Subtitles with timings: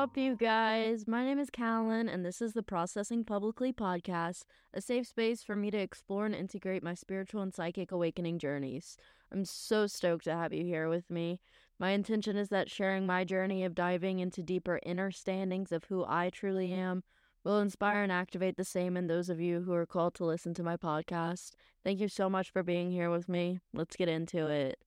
[0.00, 1.06] Up, you guys?
[1.06, 5.54] My name is Callan, and this is the Processing Publicly podcast, a safe space for
[5.54, 8.96] me to explore and integrate my spiritual and psychic awakening journeys.
[9.30, 11.38] I'm so stoked to have you here with me.
[11.78, 16.02] My intention is that sharing my journey of diving into deeper inner standings of who
[16.08, 17.02] I truly am
[17.44, 20.54] will inspire and activate the same in those of you who are called to listen
[20.54, 21.50] to my podcast.
[21.84, 23.60] Thank you so much for being here with me.
[23.74, 24.78] Let's get into it.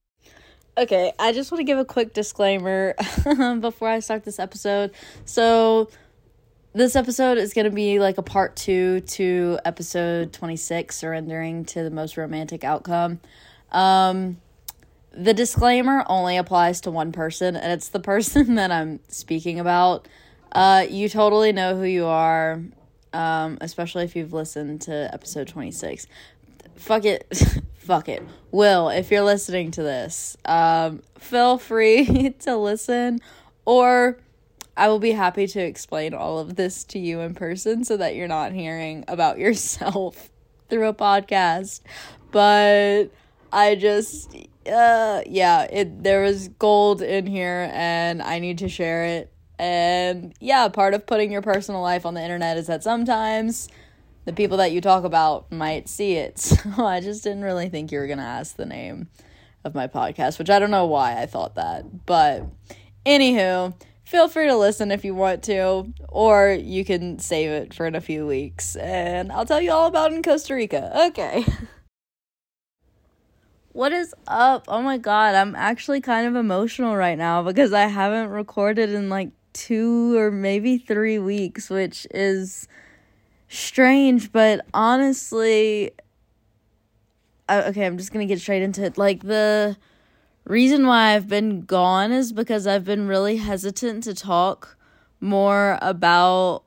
[0.76, 2.96] Okay, I just want to give a quick disclaimer
[3.60, 4.90] before I start this episode.
[5.24, 5.88] So,
[6.72, 11.84] this episode is going to be like a part two to episode 26 surrendering to
[11.84, 13.20] the most romantic outcome.
[13.70, 14.38] Um,
[15.12, 20.08] the disclaimer only applies to one person, and it's the person that I'm speaking about.
[20.50, 22.60] Uh, you totally know who you are,
[23.12, 26.08] um, especially if you've listened to episode 26.
[26.74, 27.32] Fuck it.
[27.84, 28.22] fuck it.
[28.50, 33.20] Will, if you're listening to this, um, feel free to listen,
[33.64, 34.18] or
[34.76, 38.16] I will be happy to explain all of this to you in person so that
[38.16, 40.30] you're not hearing about yourself
[40.68, 41.80] through a podcast.
[42.30, 43.10] But
[43.52, 44.34] I just,
[44.66, 49.30] uh, yeah, it there was gold in here, and I need to share it.
[49.56, 53.68] And yeah, part of putting your personal life on the internet is that sometimes
[54.24, 56.38] the people that you talk about might see it.
[56.74, 59.08] So I just didn't really think you were going to ask the name
[59.64, 62.06] of my podcast, which I don't know why I thought that.
[62.06, 62.46] But
[63.06, 67.86] anywho, feel free to listen if you want to, or you can save it for
[67.86, 71.06] in a few weeks, and I'll tell you all about in Costa Rica.
[71.08, 71.44] Okay.
[73.74, 74.66] What is up?
[74.68, 79.08] Oh my god, I'm actually kind of emotional right now because I haven't recorded in
[79.08, 82.68] like two or maybe three weeks, which is
[83.48, 85.92] strange, but honestly,
[87.50, 88.98] okay, I'm just gonna get straight into it.
[88.98, 89.76] Like, the
[90.44, 94.76] reason why I've been gone is because I've been really hesitant to talk
[95.20, 96.62] more about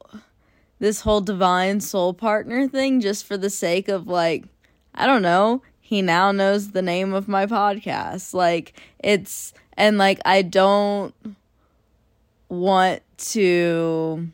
[0.80, 4.46] this whole divine soul partner thing just for the sake of, like,
[4.94, 8.34] I don't know, he now knows the name of my podcast.
[8.34, 11.14] Like, it's, and like, I don't
[12.50, 14.30] want to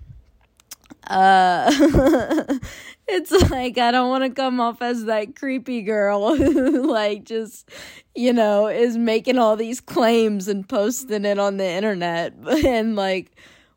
[1.08, 1.72] uh
[3.08, 7.69] it's like I don't want to come off as that creepy girl who like just
[8.16, 12.34] you know is making all these claims and posting it on the internet
[12.66, 13.31] and like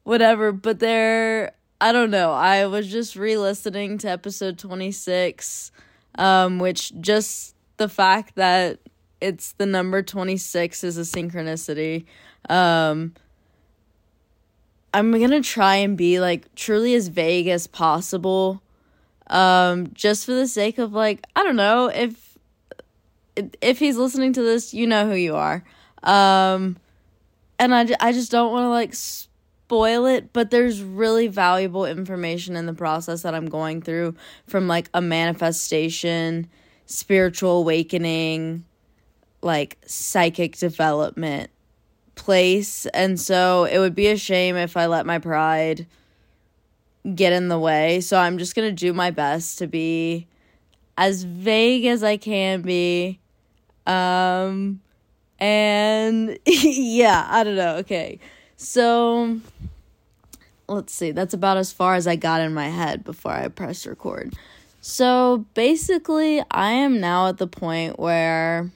[0.05, 0.53] whatever.
[0.53, 2.33] But there I don't know.
[2.33, 5.73] I was just re-listening to episode 26
[6.19, 8.79] um which just the fact that
[9.21, 12.05] it's the number 26 is a synchronicity.
[12.49, 13.15] Um
[14.97, 18.63] I'm gonna try and be like truly as vague as possible.
[19.27, 22.39] Um, just for the sake of like, I don't know, if
[23.61, 25.63] if he's listening to this, you know who you are.
[26.03, 26.79] Um,
[27.59, 32.57] and I, I just don't want to like spoil it, but there's really valuable information
[32.57, 34.15] in the process that I'm going through
[34.47, 36.49] from like a manifestation,
[36.87, 38.65] spiritual awakening,
[39.43, 41.51] like psychic development
[42.17, 42.87] place.
[42.87, 45.87] And so it would be a shame if I let my pride
[47.15, 48.01] get in the way.
[48.01, 50.27] So I'm just going to do my best to be
[50.99, 53.21] as vague as I can be.
[53.87, 54.81] Um,
[55.39, 57.77] and yeah, I don't know.
[57.77, 58.19] Okay.
[58.57, 59.41] So
[60.69, 61.13] let's see.
[61.13, 64.35] That's about as far as I got in my head before I pressed record.
[64.81, 68.71] So basically, I am now at the point where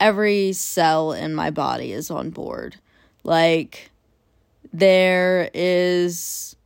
[0.00, 2.76] every cell in my body is on board.
[3.24, 3.90] Like,
[4.72, 6.56] there is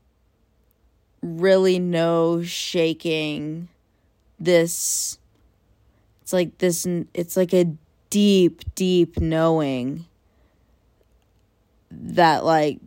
[1.22, 3.68] really no shaking
[4.38, 5.18] this.
[6.22, 7.72] It's like this, it's like a
[8.10, 10.06] deep, deep knowing
[11.90, 12.78] that, like,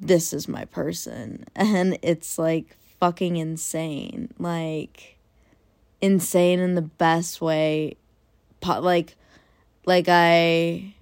[0.00, 1.44] this is my person.
[1.56, 4.30] And it's like fucking insane.
[4.38, 5.18] Like,
[6.00, 7.96] insane in the best way.
[8.66, 9.16] Like,
[9.86, 10.94] like I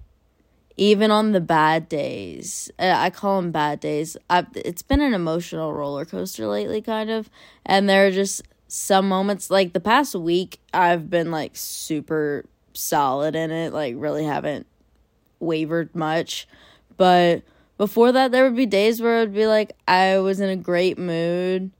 [0.75, 4.17] even on the bad days, uh, I call them bad days.
[4.29, 7.29] I've, it's been an emotional roller coaster lately kind of
[7.65, 13.35] and there are just some moments like the past week I've been like super solid
[13.35, 14.65] in it, like really haven't
[15.39, 16.47] wavered much.
[16.97, 17.43] But
[17.77, 20.97] before that there would be days where would be like I was in a great
[20.97, 21.71] mood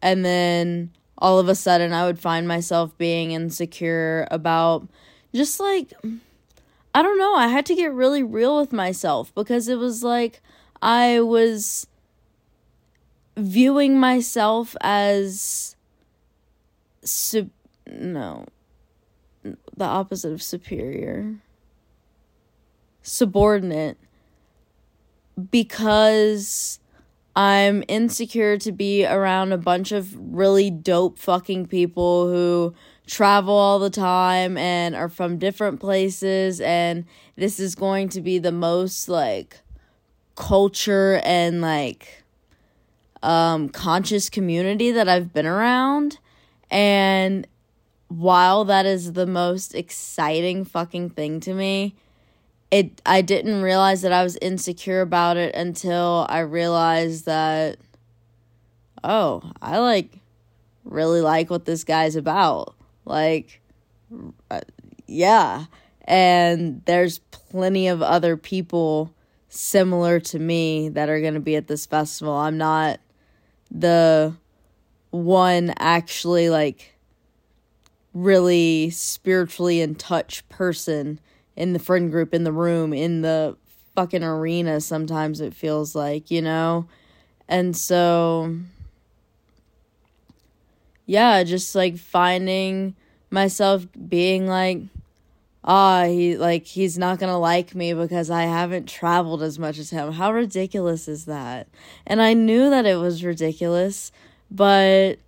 [0.00, 4.88] and then all of a sudden I would find myself being insecure about
[5.34, 5.92] just like
[6.94, 10.42] I don't know, I had to get really real with myself because it was like
[10.80, 11.86] I was
[13.36, 15.74] viewing myself as
[17.02, 17.50] sub
[17.86, 18.46] no
[19.76, 21.36] the opposite of superior.
[23.02, 23.98] Subordinate.
[25.50, 26.78] Because
[27.34, 32.74] I'm insecure to be around a bunch of really dope fucking people who
[33.06, 37.04] travel all the time and are from different places and
[37.36, 39.58] this is going to be the most like
[40.36, 42.22] culture and like
[43.22, 46.18] um conscious community that I've been around
[46.70, 47.46] and
[48.08, 51.94] while that is the most exciting fucking thing to me
[52.70, 57.78] it I didn't realize that I was insecure about it until I realized that
[59.04, 60.18] oh, I like
[60.84, 62.74] really like what this guy's about.
[63.04, 63.60] Like
[64.50, 64.60] uh,
[65.06, 65.66] yeah.
[66.04, 69.14] And there's plenty of other people
[69.48, 72.34] similar to me that are going to be at this festival.
[72.34, 73.00] I'm not
[73.70, 74.34] the
[75.10, 76.94] one actually like
[78.14, 81.20] really spiritually in touch person
[81.56, 83.56] in the friend group, in the room, in the
[83.94, 86.86] fucking arena, sometimes it feels like, you know?
[87.48, 88.56] And so,
[91.06, 92.94] yeah, just like finding
[93.30, 94.82] myself being like,
[95.64, 99.90] ah, he like he's not gonna like me because I haven't traveled as much as
[99.90, 100.12] him.
[100.12, 101.68] How ridiculous is that?
[102.06, 104.12] And I knew that it was ridiculous,
[104.50, 105.18] but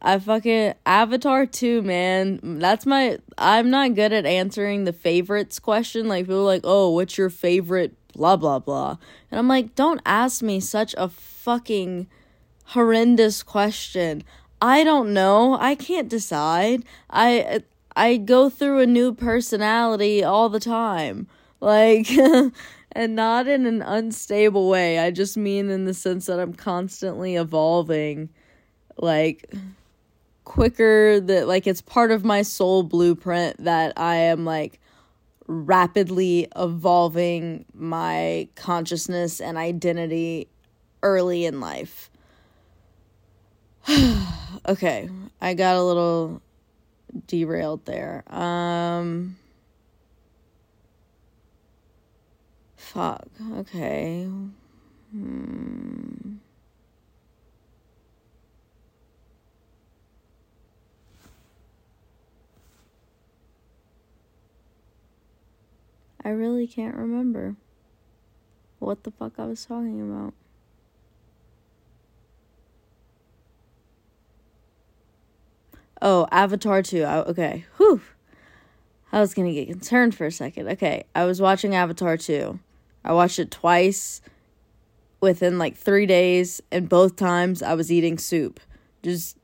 [0.00, 2.40] I fucking Avatar 2, man.
[2.60, 6.08] That's my I'm not good at answering the favorites question.
[6.08, 8.96] Like people like, "Oh, what's your favorite blah blah blah."
[9.30, 12.06] And I'm like, "Don't ask me such a fucking
[12.68, 14.22] horrendous question.
[14.60, 15.56] I don't know.
[15.60, 16.84] I can't decide.
[17.10, 17.62] I
[17.96, 21.26] I go through a new personality all the time.
[21.60, 22.08] Like
[22.92, 24.98] and not in an unstable way.
[24.98, 28.30] I just mean in the sense that I'm constantly evolving.
[28.96, 29.52] Like
[30.44, 34.80] quicker that like it's part of my soul blueprint that I am like
[35.46, 40.48] rapidly evolving my consciousness and identity
[41.02, 42.10] early in life.
[44.68, 45.08] okay,
[45.40, 46.42] I got a little
[47.26, 48.22] derailed there.
[48.28, 49.36] Um
[52.76, 53.28] fuck.
[53.56, 54.28] Okay.
[55.12, 56.36] Hmm.
[66.22, 67.56] I really can't remember
[68.80, 70.34] what the fuck I was talking about.
[76.00, 77.02] Oh, Avatar 2.
[77.02, 77.64] I, okay.
[77.76, 78.00] Whew.
[79.10, 80.68] I was going to get concerned for a second.
[80.68, 81.04] Okay.
[81.14, 82.58] I was watching Avatar 2.
[83.04, 84.20] I watched it twice
[85.20, 88.60] within like three days, and both times I was eating soup.
[89.02, 89.36] Just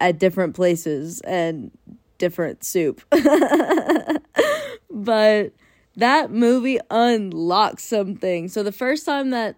[0.00, 1.70] at different places and
[2.18, 3.02] different soup.
[4.90, 5.52] but
[5.96, 8.48] that movie unlocks something.
[8.48, 9.56] So the first time that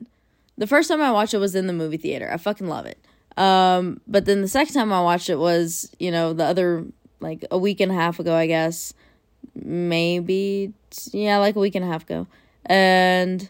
[0.57, 2.31] the first time I watched it was in the movie theater.
[2.31, 2.99] I fucking love it.
[3.41, 6.85] Um, but then the second time I watched it was, you know, the other
[7.21, 8.93] like a week and a half ago, I guess.
[9.55, 10.75] Maybe
[11.13, 12.27] yeah, like a week and a half ago.
[12.67, 13.49] And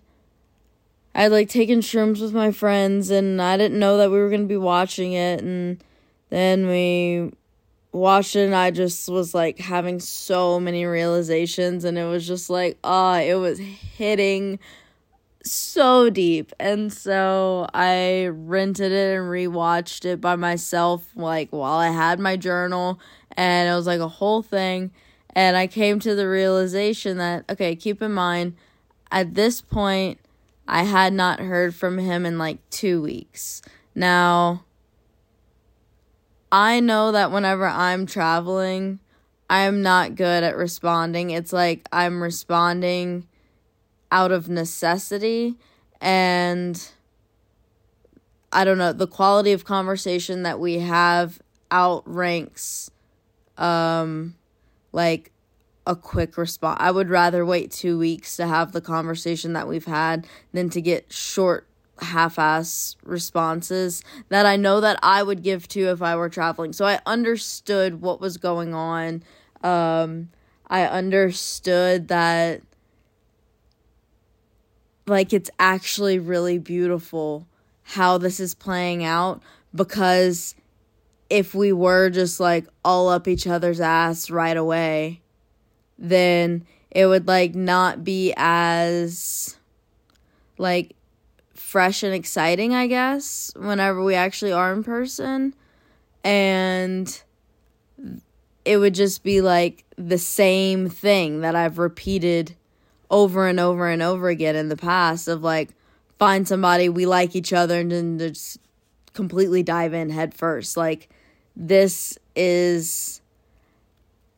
[1.12, 4.28] I would like taken shrooms with my friends and I didn't know that we were
[4.28, 5.82] going to be watching it and
[6.28, 7.32] then we
[7.90, 12.48] watched it and I just was like having so many realizations and it was just
[12.48, 14.60] like ah uh, it was hitting
[15.44, 16.52] so deep.
[16.60, 22.36] And so I rented it and rewatched it by myself like while I had my
[22.36, 23.00] journal.
[23.36, 24.90] And it was like a whole thing.
[25.34, 28.56] And I came to the realization that okay keep in mind
[29.12, 30.18] at this point
[30.66, 33.62] I had not heard from him in like 2 weeks.
[33.94, 34.64] Now
[36.52, 38.98] I know that whenever I'm traveling,
[39.48, 41.30] I'm not good at responding.
[41.30, 43.26] It's like I'm responding
[44.12, 45.56] out of necessity
[46.00, 46.90] and
[48.52, 51.40] I don't know, the quality of conversation that we have
[51.70, 52.90] outranks
[53.56, 54.34] um
[54.92, 55.30] like
[55.86, 56.78] a quick response.
[56.80, 60.80] I would rather wait 2 weeks to have the conversation that we've had than to
[60.80, 61.66] get short
[62.00, 66.72] half-ass responses that I know that I would give to if I were traveling.
[66.72, 69.22] So I understood what was going on.
[69.62, 70.30] Um
[70.66, 72.62] I understood that
[75.06, 77.46] like it's actually really beautiful
[77.82, 79.42] how this is playing out
[79.74, 80.54] because
[81.28, 85.20] if we were just like all up each other's ass right away,
[85.98, 89.56] then it would like not be as
[90.58, 90.96] like
[91.54, 95.54] fresh and exciting, I guess, whenever we actually are in person.
[96.24, 97.22] And
[98.64, 102.56] it would just be like the same thing that I've repeated
[103.10, 105.70] over and over and over again in the past of like
[106.20, 108.58] find somebody, we like each other, and then just
[109.14, 110.76] completely dive in head first.
[110.76, 111.08] Like,
[111.56, 113.22] this is,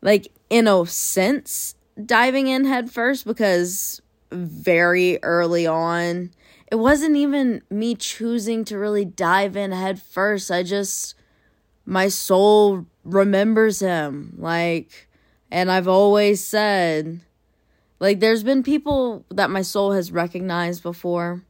[0.01, 1.75] like, in a sense,
[2.07, 4.01] diving in head first because
[4.31, 6.31] very early on,
[6.71, 10.53] it wasn't even me choosing to really dive in head first.
[10.53, 11.17] I just,
[11.85, 14.35] my soul remembers him.
[14.39, 15.09] Like,
[15.51, 17.21] and I've always said,
[18.03, 21.45] like, there's been people that my soul has recognized before.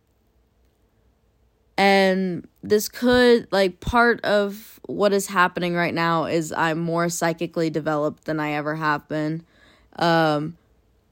[1.78, 7.70] And this could, like, part of what is happening right now is I'm more psychically
[7.70, 9.46] developed than I ever have been.
[9.96, 10.58] Um,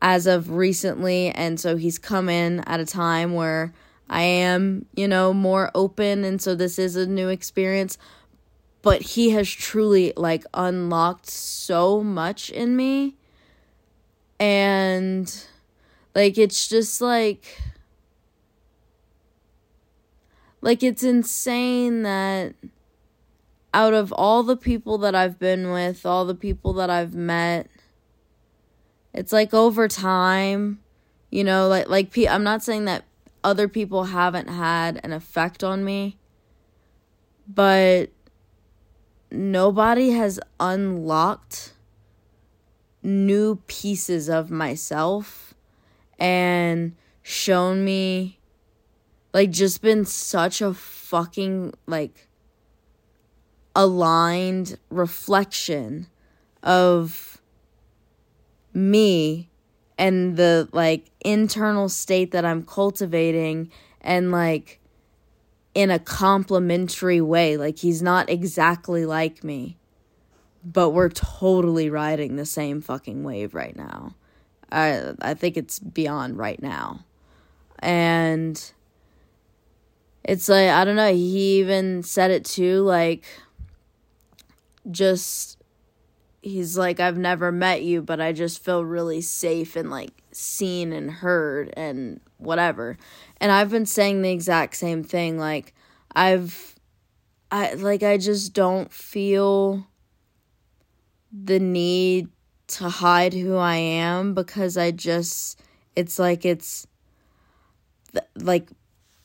[0.03, 1.31] as of recently.
[1.31, 3.73] And so he's come in at a time where
[4.11, 6.23] I am, you know, more open.
[6.23, 7.97] And so this is a new experience.
[8.83, 13.17] But he has truly, like, unlocked so much in me
[14.41, 15.47] and
[16.15, 17.61] like it's just like
[20.63, 22.55] like it's insane that
[23.73, 27.69] out of all the people that I've been with, all the people that I've met,
[29.15, 30.81] it's like over time,
[31.31, 33.05] you know, like like I'm not saying that
[33.45, 36.17] other people haven't had an effect on me,
[37.47, 38.11] but
[39.31, 41.75] nobody has unlocked
[43.03, 45.55] new pieces of myself
[46.19, 48.39] and shown me
[49.33, 52.29] like just been such a fucking like
[53.75, 56.07] aligned reflection
[56.63, 57.41] of
[58.75, 59.51] me
[59.99, 64.81] and the like internal state that I'm cultivating and like
[65.75, 67.57] in a complimentary way.
[67.57, 69.77] Like he's not exactly like me
[70.65, 74.15] but we're totally riding the same fucking wave right now.
[74.71, 77.05] I I think it's beyond right now.
[77.79, 78.73] And
[80.25, 83.25] it's like I don't know, he even said it too like
[84.91, 85.59] just
[86.43, 90.93] he's like I've never met you, but I just feel really safe and like seen
[90.93, 92.97] and heard and whatever.
[93.39, 95.75] And I've been saying the exact same thing like
[96.15, 96.75] I've
[97.51, 99.87] I like I just don't feel
[101.33, 102.29] the need
[102.67, 105.61] to hide who I am because I just
[105.97, 106.87] it's like it's
[108.37, 108.69] like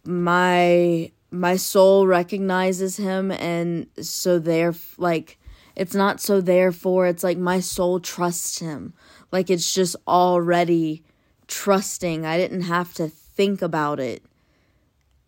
[0.04, 5.38] my my soul recognizes him and so they're like
[5.76, 8.94] it's not so therefore it's like my soul trusts him.
[9.32, 11.04] Like it's just already
[11.48, 12.26] trusting.
[12.26, 14.24] I didn't have to think about it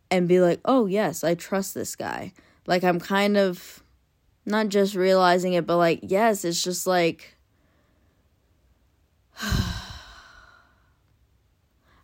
[0.10, 2.34] and be like oh yes i trust this guy.
[2.65, 3.84] Like i'm kind of
[4.48, 7.36] not just realizing it, but like, yes, it's just like.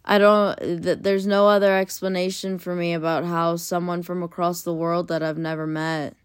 [0.06, 4.74] I don't, th- there's no other explanation for me about how someone from across the
[4.74, 6.18] world that I've never met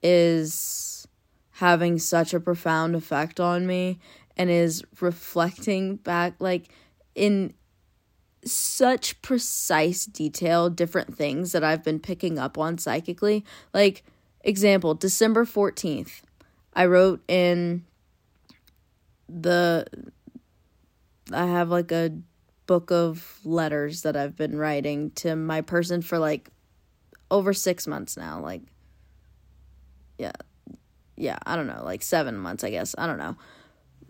[0.00, 1.08] is
[1.54, 3.98] having such a profound effect on me
[4.36, 6.72] and is reflecting back, like,
[7.16, 7.52] in
[8.44, 13.44] such precise detail, different things that I've been picking up on psychically.
[13.74, 14.04] Like,
[14.42, 16.22] Example, December 14th.
[16.72, 17.84] I wrote in
[19.28, 19.86] the
[21.32, 22.12] I have like a
[22.66, 26.50] book of letters that I've been writing to my person for like
[27.30, 28.62] over 6 months now, like
[30.18, 30.32] yeah.
[31.16, 32.94] Yeah, I don't know, like 7 months, I guess.
[32.96, 33.36] I don't know.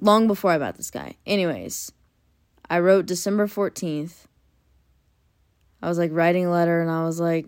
[0.00, 1.16] Long before I met this guy.
[1.26, 1.90] Anyways,
[2.68, 4.26] I wrote December 14th.
[5.82, 7.46] I was like writing a letter and I was like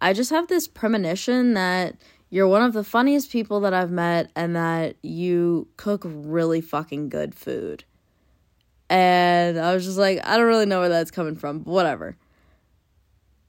[0.00, 1.96] I just have this premonition that
[2.32, 7.10] you're one of the funniest people that I've met and that you cook really fucking
[7.10, 7.84] good food.
[8.88, 12.16] And I was just like, I don't really know where that's coming from, but whatever.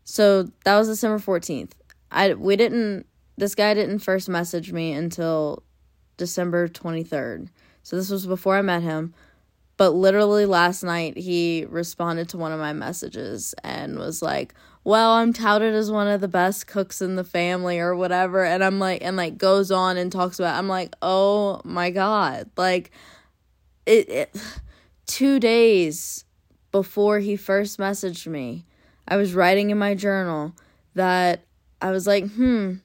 [0.04, 1.72] So that was December 14th.
[2.12, 3.06] I we didn't
[3.38, 5.64] this guy didn't first message me until
[6.18, 7.48] December 23rd.
[7.84, 9.14] So this was before I met him.
[9.78, 15.12] But literally last night he responded to one of my messages and was like, well,
[15.12, 18.44] I'm touted as one of the best cooks in the family or whatever.
[18.44, 22.50] And I'm like, and like goes on and talks about, I'm like, oh my God.
[22.58, 22.92] Like,
[23.86, 24.36] it, it
[25.06, 26.26] two days
[26.72, 28.66] before he first messaged me,
[29.08, 30.54] I was writing in my journal
[30.96, 31.46] that
[31.82, 32.76] I was like, hmm,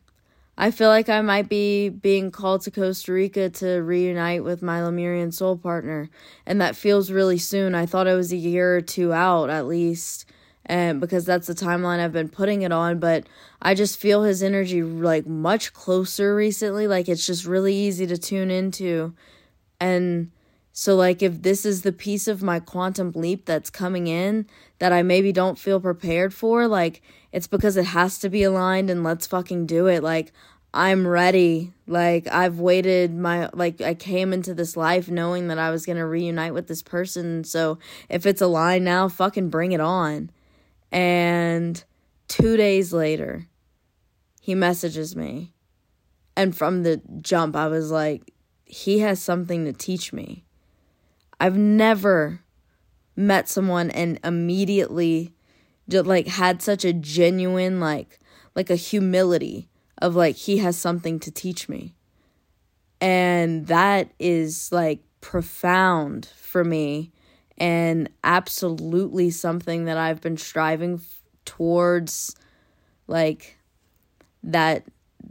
[0.56, 4.82] I feel like I might be being called to Costa Rica to reunite with my
[4.84, 6.10] Lemurian soul partner.
[6.46, 7.74] And that feels really soon.
[7.74, 10.26] I thought it was a year or two out at least
[10.68, 13.26] and because that's the timeline I've been putting it on, but
[13.60, 16.86] I just feel his energy like much closer recently.
[16.86, 19.14] Like it's just really easy to tune into.
[19.80, 20.30] And
[20.78, 24.46] So, like, if this is the piece of my quantum leap that's coming in
[24.78, 28.88] that I maybe don't feel prepared for, like, it's because it has to be aligned
[28.88, 30.04] and let's fucking do it.
[30.04, 30.30] Like,
[30.72, 31.72] I'm ready.
[31.88, 35.98] Like, I've waited my, like, I came into this life knowing that I was going
[35.98, 37.42] to reunite with this person.
[37.42, 40.30] So, if it's aligned now, fucking bring it on.
[40.90, 41.82] And
[42.28, 43.46] two days later,
[44.40, 45.52] he messages me.
[46.36, 48.32] And from the jump, I was like,
[48.64, 50.44] he has something to teach me
[51.40, 52.40] I've never
[53.16, 55.34] met someone and immediately
[55.88, 58.18] just like had such a genuine like
[58.54, 59.68] like a humility
[60.02, 61.94] of like he has something to teach me.
[63.00, 67.12] And that is like profound for me
[67.58, 72.34] and absolutely something that I've been striving f- towards
[73.06, 73.58] like
[74.42, 74.84] that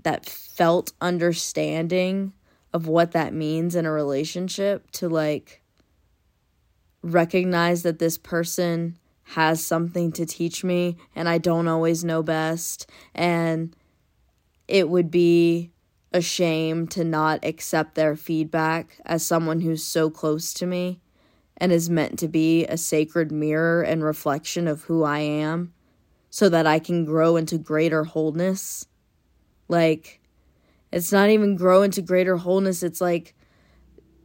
[0.04, 2.34] that felt understanding
[2.74, 5.62] of what that means in a relationship to like
[7.02, 12.90] recognize that this person has something to teach me and I don't always know best.
[13.16, 13.76] And
[14.68, 15.72] it would be
[16.14, 21.00] a shame to not accept their feedback as someone who's so close to me
[21.58, 25.74] and is meant to be a sacred mirror and reflection of who I am
[26.30, 28.86] so that I can grow into greater wholeness.
[29.68, 30.22] Like,
[30.92, 33.34] it's not even grow into greater wholeness, it's like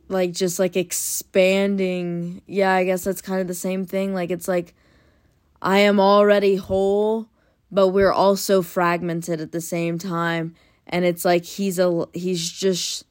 [0.08, 2.42] like just like expanding.
[2.46, 4.14] Yeah, I guess that's kind of the same thing.
[4.14, 4.74] Like it's like
[5.60, 7.28] I am already whole,
[7.70, 10.54] but we're also fragmented at the same time.
[10.86, 13.04] And it's like he's a he's just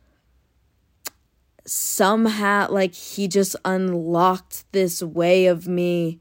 [1.65, 6.19] somehow like he just unlocked this way of me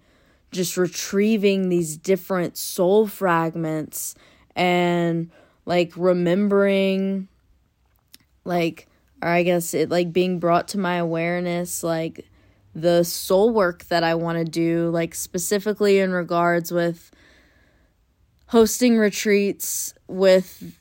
[0.52, 4.14] just retrieving these different soul fragments
[4.56, 5.30] and
[5.64, 7.28] like remembering
[8.44, 8.88] like
[9.22, 12.26] or I guess it like being brought to my awareness, like
[12.74, 17.10] the soul work that I want to do, like specifically in regards with
[18.46, 20.79] hosting retreats with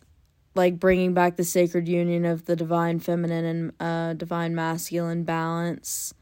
[0.59, 6.13] like bringing back the sacred union of the divine feminine and uh, divine masculine balance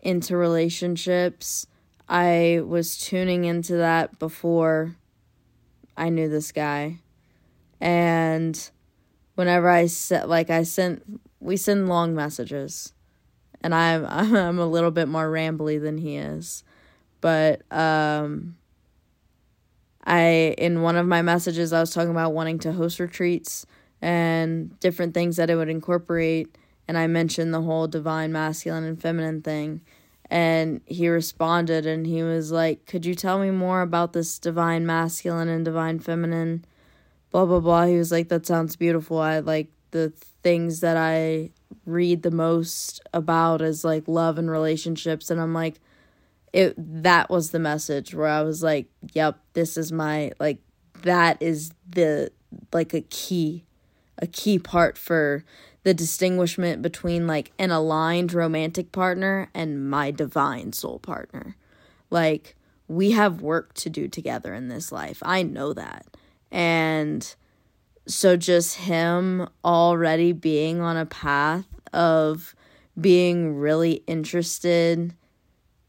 [0.00, 1.66] into relationships.
[2.08, 4.96] I was tuning into that before
[5.98, 7.00] I knew this guy.
[7.78, 8.70] And
[9.34, 11.02] whenever I set like I sent
[11.38, 12.94] we send long messages,
[13.60, 16.64] and I'm I'm a little bit more rambly than he is,
[17.20, 18.56] but um.
[20.08, 23.66] I in one of my messages I was talking about wanting to host retreats
[24.00, 26.56] and different things that it would incorporate.
[26.88, 29.82] And I mentioned the whole divine masculine and feminine thing.
[30.30, 34.86] And he responded and he was like could you tell me more about this divine
[34.86, 36.64] masculine and divine feminine?
[37.30, 37.84] Blah blah blah.
[37.84, 39.18] He was like that sounds beautiful.
[39.18, 41.50] I like the things that I
[41.84, 45.30] read the most about is like love and relationships.
[45.30, 45.80] And I'm like
[46.58, 50.58] it that was the message where I was like, yep, this is my like
[51.02, 52.32] that is the
[52.72, 53.64] like a key
[54.18, 55.44] a key part for
[55.84, 61.54] the distinguishment between like an aligned romantic partner and my divine soul partner.
[62.10, 62.56] Like
[62.88, 65.22] we have work to do together in this life.
[65.24, 66.06] I know that.
[66.50, 67.36] And
[68.08, 72.56] so just him already being on a path of
[73.00, 75.14] being really interested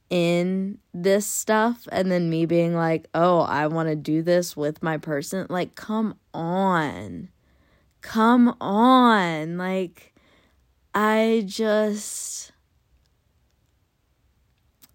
[0.10, 4.82] in this stuff and then me being like, "Oh, I want to do this with
[4.84, 7.30] my person." Like, come on.
[8.02, 9.58] Come on.
[9.58, 10.13] Like
[10.93, 12.52] I just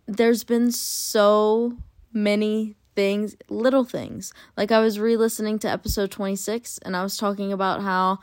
[0.07, 1.77] there's been so
[2.13, 4.33] many things, little things.
[4.57, 8.19] Like I was re-listening to episode 26 and I was talking about how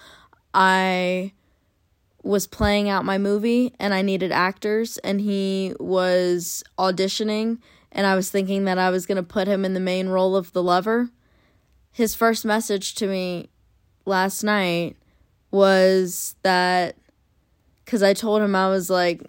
[0.54, 1.34] I
[2.24, 7.60] was playing out my movie and I needed actors and he was auditioning
[7.92, 10.36] and I was thinking that I was going to put him in the main role
[10.36, 11.10] of the lover.
[11.92, 13.50] His first message to me
[14.06, 14.96] last night
[15.50, 16.96] was that
[17.86, 19.22] cuz I told him I was like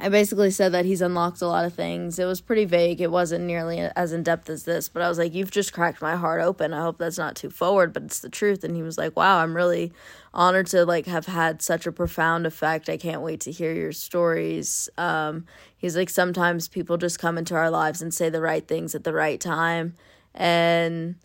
[0.00, 2.18] I basically said that he's unlocked a lot of things.
[2.18, 3.00] It was pretty vague.
[3.00, 6.02] It wasn't nearly as in depth as this, but I was like, You've just cracked
[6.02, 6.72] my heart open.
[6.72, 8.64] I hope that's not too forward, but it's the truth.
[8.64, 9.92] And he was like, Wow, I'm really
[10.34, 12.88] honored to like have had such a profound effect.
[12.88, 14.88] I can't wait to hear your stories.
[14.98, 18.94] Um, he's like, Sometimes people just come into our lives and say the right things
[18.94, 19.94] at the right time.
[20.34, 21.16] And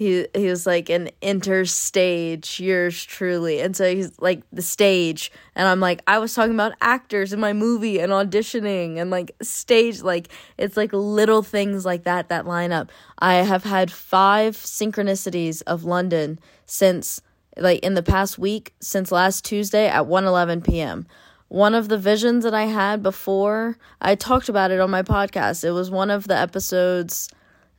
[0.00, 5.68] he he was like an interstage yours truly and so he's like the stage and
[5.68, 10.00] i'm like i was talking about actors in my movie and auditioning and like stage
[10.00, 15.62] like it's like little things like that that line up i have had five synchronicities
[15.66, 17.20] of london since
[17.58, 21.06] like in the past week since last tuesday at 1 11 p.m
[21.48, 23.76] one of the visions that I had before.
[24.00, 25.64] I talked about it on my podcast.
[25.64, 27.28] It was one of the episodes.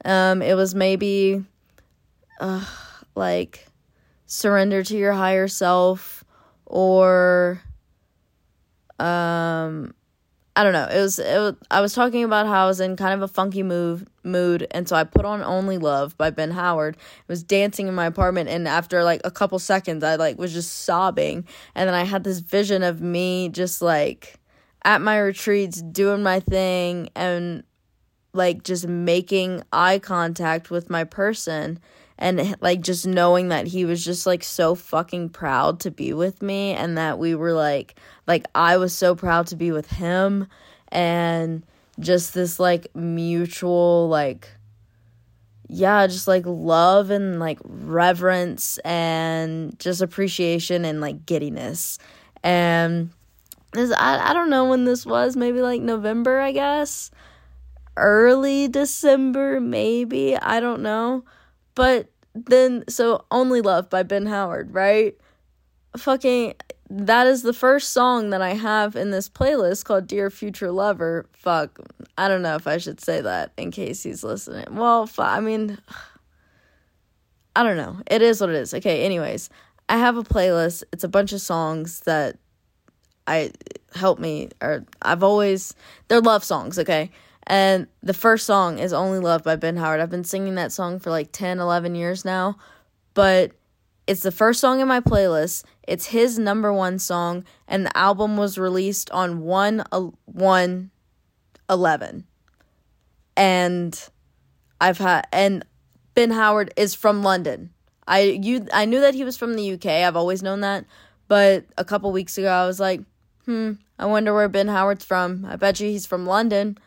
[0.03, 1.45] Um, it was maybe,
[2.41, 2.65] uh,
[3.15, 3.65] like,
[4.25, 6.25] surrender to your higher self,
[6.65, 7.62] or,
[8.99, 9.93] um,
[10.56, 10.88] I don't know.
[10.91, 13.27] It was, it was I was talking about how I was in kind of a
[13.27, 16.97] funky move mood and so I put on Only Love by Ben Howard.
[16.99, 20.51] I was dancing in my apartment and after like a couple seconds I like was
[20.51, 24.36] just sobbing and then I had this vision of me just like
[24.84, 27.63] at my retreats doing my thing and
[28.34, 31.80] like just making eye contact with my person
[32.21, 36.43] and like just knowing that he was just like so fucking proud to be with
[36.43, 40.47] me and that we were like like I was so proud to be with him
[40.89, 41.65] and
[41.99, 44.47] just this like mutual like
[45.73, 51.97] yeah, just like love and like reverence and just appreciation and like giddiness.
[52.43, 53.10] And
[53.71, 57.10] this I I don't know when this was, maybe like November, I guess.
[57.95, 60.36] Early December, maybe.
[60.38, 61.23] I don't know.
[61.75, 65.15] But then so Only Love by Ben Howard, right?
[65.97, 66.53] Fucking
[66.89, 71.25] that is the first song that I have in this playlist called Dear Future Lover.
[71.31, 71.79] Fuck,
[72.17, 74.65] I don't know if I should say that in case he's listening.
[74.71, 75.77] Well, I mean,
[77.55, 77.97] I don't know.
[78.07, 78.73] It is what it is.
[78.73, 79.49] Okay, anyways,
[79.88, 80.84] I have a playlist.
[80.91, 82.38] It's a bunch of songs that
[83.27, 83.51] I
[83.95, 85.73] help me or I've always
[86.07, 87.12] they're love songs, okay?
[87.47, 89.99] And the first song is Only Love by Ben Howard.
[89.99, 92.58] I've been singing that song for like 10, 11 years now,
[93.13, 93.51] but
[94.08, 95.63] it's the first song in my playlist.
[95.88, 99.84] It's his number one song, and the album was released on 1
[100.25, 100.91] 1
[101.69, 102.27] 11.
[103.38, 104.10] And
[104.80, 105.65] I've had, and
[106.13, 107.71] Ben Howard is from London.
[108.08, 109.86] I you I knew that he was from the UK.
[109.86, 110.86] I've always known that,
[111.27, 113.01] but a couple weeks ago I was like,
[113.45, 115.45] "Hmm, I wonder where Ben Howard's from.
[115.47, 116.77] I bet you he's from London."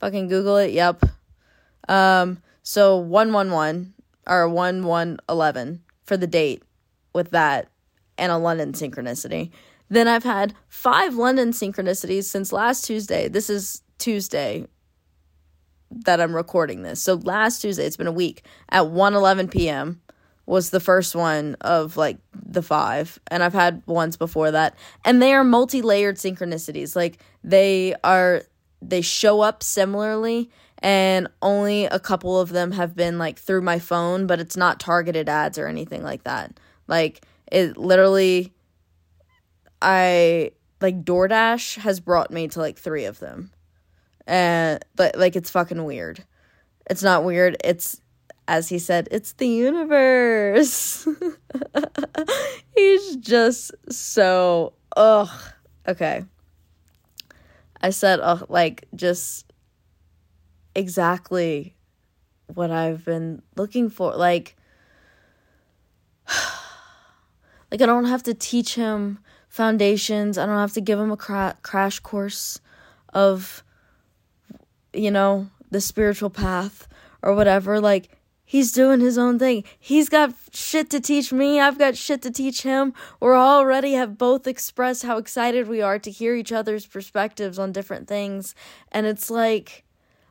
[0.00, 0.72] Fucking Google it.
[0.72, 1.04] Yep.
[1.88, 3.94] Um so 111
[4.26, 6.62] or 1111 for the date
[7.12, 7.68] with that
[8.18, 9.50] and a London synchronicity.
[9.88, 13.28] Then I've had five London synchronicities since last Tuesday.
[13.28, 14.66] This is Tuesday
[15.90, 17.00] that I'm recording this.
[17.00, 20.00] So last Tuesday, it's been a week at 1:11 p.m.
[20.44, 25.22] was the first one of like the five, and I've had ones before that, and
[25.22, 26.96] they are multi-layered synchronicities.
[26.96, 28.42] Like they are,
[28.82, 33.78] they show up similarly, and only a couple of them have been like through my
[33.78, 36.58] phone, but it's not targeted ads or anything like that.
[36.86, 38.52] Like it literally
[39.80, 43.52] I like DoorDash has brought me to like 3 of them.
[44.26, 46.24] And but like it's fucking weird.
[46.90, 47.56] It's not weird.
[47.64, 48.00] It's
[48.48, 51.08] as he said, it's the universe.
[52.76, 55.30] He's just so ugh.
[55.88, 56.24] Okay.
[57.86, 59.52] I said ugh like just
[60.74, 61.76] exactly
[62.52, 64.12] what I've been looking for.
[64.16, 64.56] Like
[67.70, 70.36] like I don't have to teach him foundations.
[70.36, 72.58] I don't have to give him a cra- crash course
[73.14, 73.62] of
[74.92, 76.88] you know, the spiritual path
[77.22, 77.80] or whatever.
[77.80, 78.15] Like
[78.46, 79.64] he's doing his own thing.
[79.78, 81.60] He's got shit to teach me.
[81.60, 82.94] I've got shit to teach him.
[83.20, 87.72] We're already have both expressed how excited we are to hear each other's perspectives on
[87.72, 88.54] different things.
[88.92, 89.84] And it's like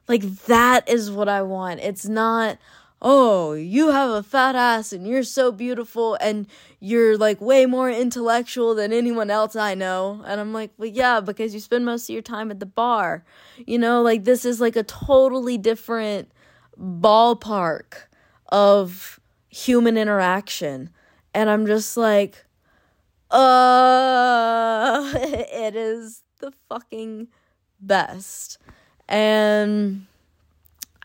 [0.07, 1.81] like that is what I want.
[1.81, 2.57] It's not
[3.01, 6.47] oh, you have a fat ass and you're so beautiful and
[6.79, 10.23] you're like way more intellectual than anyone else I know.
[10.25, 13.23] And I'm like, well, yeah, because you spend most of your time at the bar.
[13.57, 16.31] You know, like this is like a totally different
[16.79, 18.07] ballpark
[18.49, 20.89] of human interaction.
[21.33, 22.45] And I'm just like,
[23.31, 27.27] uh, it is the fucking
[27.79, 28.57] best.
[29.07, 30.07] And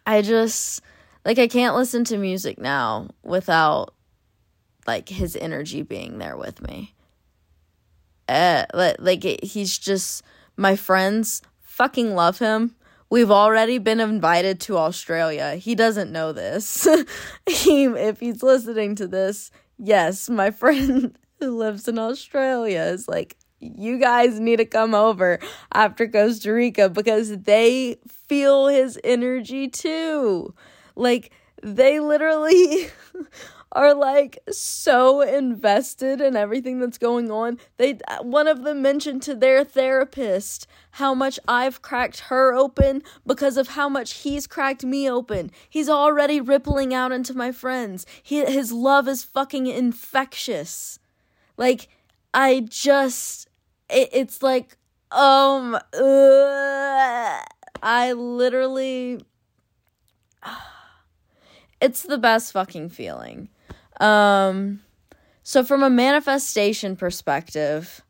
[0.06, 0.80] I just
[1.24, 3.94] like I can't listen to music now without
[4.86, 6.94] like his energy being there with me.
[8.28, 10.22] Uh, like like he's just
[10.56, 12.74] my friends fucking love him.
[13.10, 15.56] We've already been invited to Australia.
[15.56, 16.86] He doesn't know this.
[17.46, 23.36] he, if he's listening to this, yes, my friend who lives in Australia is like,
[23.58, 25.40] you guys need to come over
[25.74, 27.96] after Costa Rica because they
[28.28, 30.54] feel his energy too.
[30.94, 32.88] Like, they literally
[33.72, 37.58] are like so invested in everything that's going on.
[37.76, 43.56] They one of them mentioned to their therapist how much I've cracked her open because
[43.56, 45.50] of how much he's cracked me open.
[45.68, 48.06] He's already rippling out into my friends.
[48.22, 50.98] He, his love is fucking infectious.
[51.56, 51.88] Like
[52.34, 53.48] I just
[53.88, 54.76] it, it's like
[55.12, 57.40] Um, uh,
[57.82, 59.24] I literally.
[61.82, 63.48] It's the best fucking feeling.
[64.00, 64.80] Um,
[65.42, 68.02] so, from a manifestation perspective,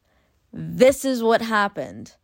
[0.53, 2.15] this is what happened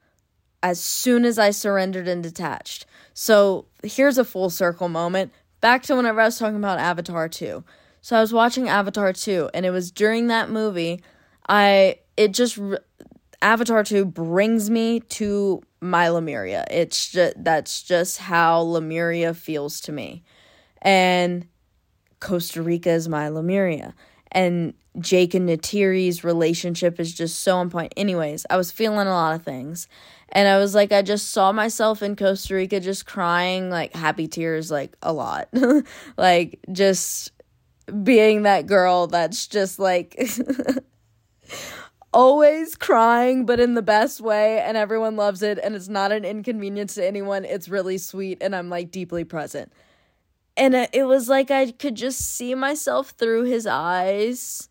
[0.62, 2.87] as soon as I surrendered and detached.
[3.12, 5.33] So, here's a full circle moment.
[5.61, 7.64] Back to whenever I was talking about Avatar 2.
[8.00, 11.02] So, I was watching Avatar 2, and it was during that movie,
[11.48, 12.59] I, it just,
[13.42, 16.64] Avatar 2 brings me to my Lemuria.
[16.70, 20.22] It's just that's just how Lemuria feels to me.
[20.83, 21.46] And
[22.27, 23.95] Costa Rica is my Lemuria.
[24.33, 27.95] And Jake and Neytiri's relationship is just so on point.
[27.97, 29.87] Anyways, I was feeling a lot of things.
[30.31, 34.27] And I was like, I just saw myself in Costa Rica just crying, like happy
[34.27, 35.49] tears, like a lot.
[36.17, 37.31] like just
[38.03, 40.19] being that girl that's just like
[42.12, 46.25] always crying, but in the best way, and everyone loves it, and it's not an
[46.25, 47.45] inconvenience to anyone.
[47.45, 49.73] It's really sweet, and I'm like deeply present.
[50.57, 54.69] And it was like I could just see myself through his eyes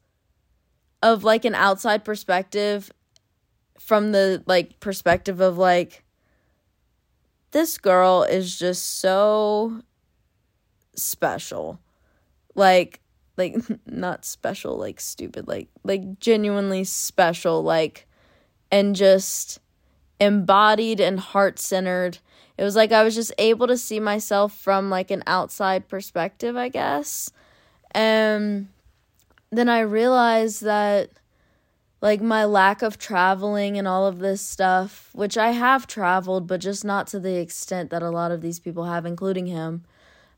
[1.03, 2.91] of like an outside perspective
[3.79, 6.03] from the like perspective of like
[7.51, 9.81] this girl is just so
[10.95, 11.79] special.
[12.55, 13.01] Like
[13.37, 18.07] like not special like stupid like like genuinely special like
[18.71, 19.59] and just
[20.19, 22.19] embodied and heart-centered
[22.57, 26.55] it was like i was just able to see myself from like an outside perspective
[26.55, 27.31] i guess.
[27.91, 28.67] And
[29.51, 31.11] then i realized that
[32.01, 36.59] like my lack of traveling and all of this stuff which i have traveled but
[36.59, 39.85] just not to the extent that a lot of these people have including him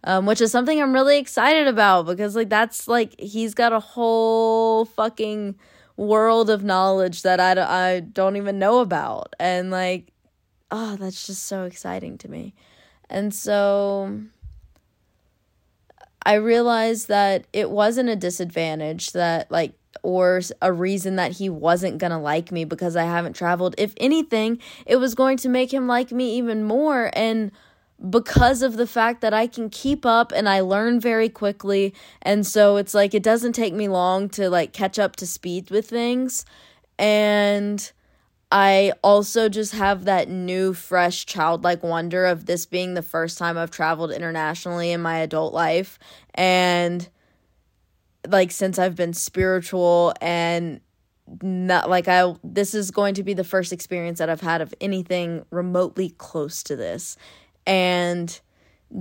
[0.04, 3.80] um, which is something I'm really excited about because like that's like he's got a
[3.80, 5.56] whole fucking
[5.96, 9.34] world of knowledge that I, I don't even know about.
[9.40, 10.14] And like
[10.72, 12.54] oh that's just so exciting to me
[13.10, 14.20] and so
[16.28, 22.00] I realized that it wasn't a disadvantage that like or a reason that he wasn't
[22.00, 23.76] going to like me because I haven't traveled.
[23.78, 27.52] If anything, it was going to make him like me even more and
[28.10, 31.94] because of the fact that I can keep up and I learn very quickly.
[32.22, 35.72] And so it's like it doesn't take me long to like catch up to speed
[35.72, 36.46] with things.
[37.00, 37.90] And
[38.52, 43.58] I also just have that new, fresh, childlike wonder of this being the first time
[43.58, 46.00] I've traveled internationally in my adult life.
[46.34, 47.08] And
[48.28, 50.80] like since I've been spiritual and
[51.42, 54.74] not like I this is going to be the first experience that I've had of
[54.80, 57.18] anything remotely close to this
[57.66, 58.40] and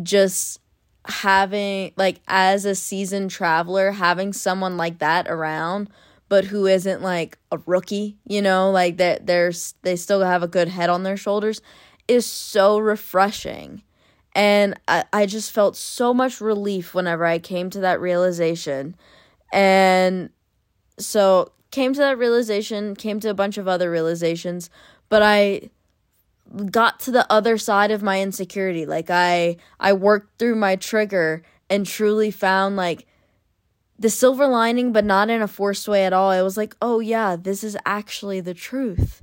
[0.02, 0.60] just
[1.06, 5.88] having like as a seasoned traveler having someone like that around
[6.28, 8.70] but who isn't like a rookie you know?
[8.70, 11.60] Like that there's they still have a good head on their shoulders
[12.08, 13.82] is so refreshing.
[14.34, 18.96] And I, I just felt so much relief whenever i came to that realization.
[19.52, 20.30] And
[20.98, 24.70] so came to that realization came to a bunch of other realizations
[25.10, 25.68] but i
[26.70, 28.86] got to the other side of my insecurity.
[28.86, 33.06] Like I I worked through my trigger and truly found like
[33.98, 36.30] the silver lining but not in a forced way at all.
[36.30, 39.22] I was like, "Oh yeah, this is actually the truth."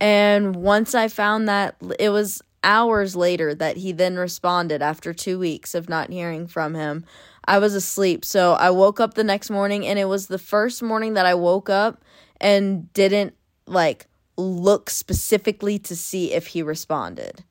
[0.00, 5.38] And once I found that it was hours later that he then responded after 2
[5.38, 7.04] weeks of not hearing from him.
[7.44, 8.24] I was asleep.
[8.24, 11.34] So I woke up the next morning and it was the first morning that I
[11.34, 12.04] woke up
[12.40, 13.34] and didn't
[13.66, 17.44] like look specifically to see if he responded.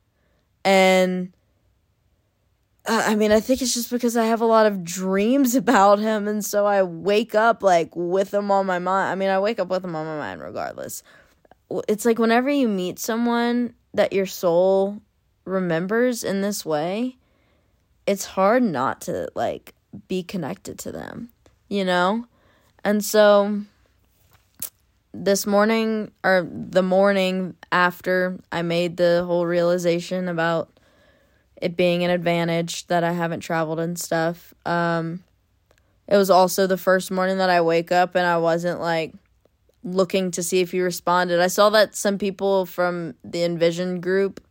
[0.64, 1.34] And
[2.86, 6.00] uh, I mean, I think it's just because I have a lot of dreams about
[6.00, 9.12] him, and so I wake up like with him on my mind.
[9.12, 11.04] I mean, I wake up with him on my mind regardless.
[11.88, 15.02] It's like whenever you meet someone that your soul
[15.46, 17.18] remembers in this way,
[18.06, 19.74] it's hard not to like
[20.08, 21.30] be connected to them,
[21.70, 22.26] you know?
[22.84, 23.62] And so
[25.14, 30.71] this morning or the morning after I made the whole realization about
[31.62, 34.54] it being an advantage that I haven't traveled and stuff.
[34.66, 35.24] Um
[36.08, 39.14] it was also the first morning that I wake up and I wasn't like
[39.84, 41.40] looking to see if he responded.
[41.40, 44.42] I saw that some people from the Envision group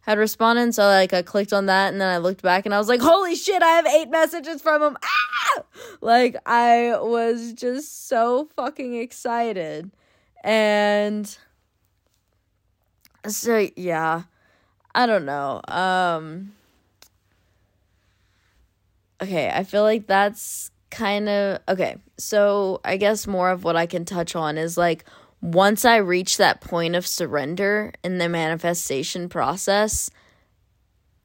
[0.00, 2.78] had responded, so like I clicked on that and then I looked back and I
[2.78, 5.62] was like, "Holy shit, I have 8 messages from him." Ah!
[6.00, 9.90] Like I was just so fucking excited.
[10.42, 11.34] And
[13.26, 14.24] so yeah,
[14.94, 15.60] I don't know.
[15.68, 16.52] Um
[19.22, 21.96] Okay, I feel like that's kind of okay.
[22.18, 25.04] So, I guess more of what I can touch on is like
[25.40, 30.10] once I reached that point of surrender in the manifestation process,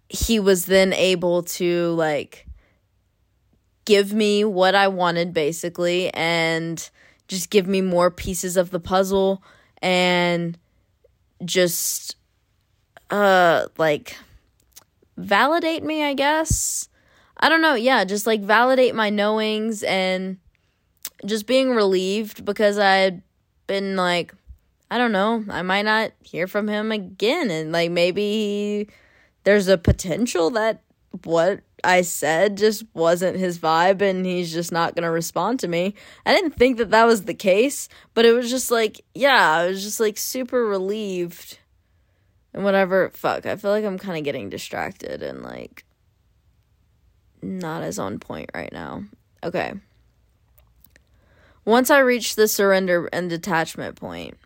[0.10, 2.48] he was then able to like
[3.86, 6.90] give me what I wanted basically and
[7.28, 9.44] just give me more pieces of the puzzle
[9.82, 10.58] and
[11.46, 12.16] just
[13.10, 14.18] uh like
[15.18, 16.90] validate me, I guess.
[17.38, 20.38] I don't know, yeah, just like validate my knowings and
[21.26, 23.22] just being relieved because I had
[23.68, 24.34] been like
[24.92, 28.90] I don't know, I might not hear from him again and like maybe he,
[29.44, 30.82] there's a potential that
[31.24, 35.68] what I said just wasn't his vibe and he's just not going to respond to
[35.68, 35.94] me.
[36.26, 39.68] I didn't think that that was the case, but it was just like, yeah, I
[39.68, 41.60] was just like super relieved
[42.60, 43.10] and whatever.
[43.12, 45.86] Fuck, I feel like I'm kind of getting distracted and like
[47.42, 49.06] not as on point right now.
[49.42, 49.76] Okay.
[51.64, 54.38] Once I reached the surrender and detachment point,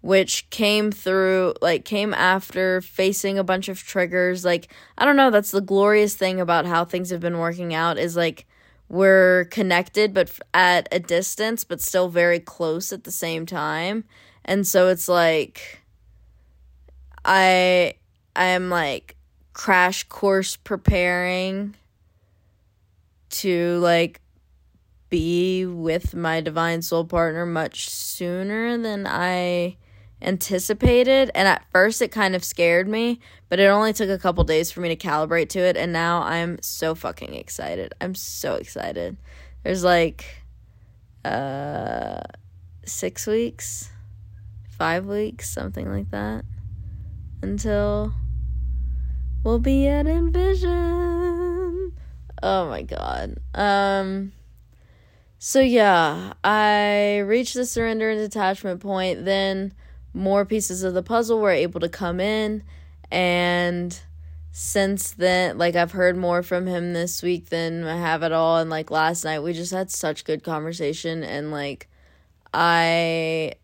[0.00, 5.30] which came through like came after facing a bunch of triggers like i don't know
[5.30, 8.46] that's the glorious thing about how things have been working out is like
[8.90, 14.04] we're connected but at a distance but still very close at the same time
[14.44, 15.80] and so it's like
[17.24, 17.94] i
[18.36, 19.16] i am like
[19.52, 21.74] crash course preparing
[23.30, 24.20] to like
[25.08, 29.76] be with my divine soul partner much sooner than i
[30.22, 31.30] anticipated.
[31.34, 34.70] And at first it kind of scared me but it only took a couple days
[34.70, 35.76] for me to calibrate to it.
[35.76, 37.92] And now i'm so fucking excited.
[38.00, 39.16] I'm so excited.
[39.62, 40.24] There's like
[41.24, 42.20] uh
[42.84, 43.88] six weeks
[44.68, 46.44] five weeks something like that
[47.44, 48.12] until
[49.44, 51.92] we'll be at envision.
[52.42, 53.38] Oh my god.
[53.54, 54.32] Um
[55.38, 59.24] so yeah i reached the surrender and detachment point.
[59.24, 59.74] Then
[60.12, 62.62] more pieces of the puzzle were able to come in.
[63.10, 63.98] And
[64.50, 68.58] since then like I've heard more from him this week than I have at all.
[68.58, 71.22] And like last night we just had such good conversation.
[71.22, 71.88] And like
[72.54, 73.54] I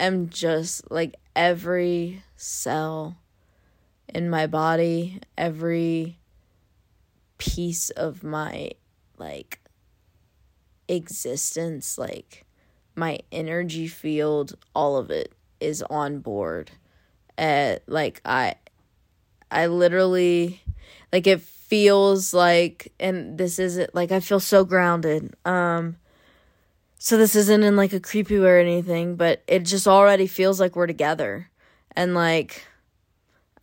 [0.00, 3.16] am just like every cell
[4.06, 6.18] in my body, every
[7.38, 8.70] piece of my
[9.16, 9.58] like
[10.86, 12.44] existence like
[12.94, 16.72] my energy field, all of it is on board.
[17.38, 18.56] Uh, like I
[19.50, 20.60] I literally
[21.10, 25.34] like it feels like and this isn't like I feel so grounded.
[25.46, 25.96] Um
[27.02, 30.60] so this isn't in like a creepy way or anything, but it just already feels
[30.60, 31.48] like we're together.
[31.96, 32.66] And like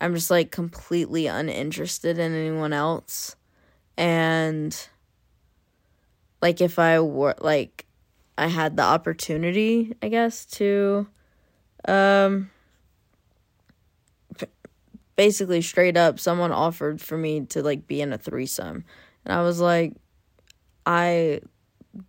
[0.02, 3.36] I'm just like completely uninterested in anyone else.
[3.96, 4.76] And
[6.42, 7.86] like if I were like
[8.40, 11.08] I had the opportunity, I guess, to
[11.88, 12.50] um
[15.16, 18.84] basically straight up someone offered for me to like be in a threesome.
[19.26, 19.94] And I was like
[20.88, 21.42] I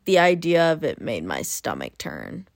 [0.04, 2.46] the idea of it made my stomach turn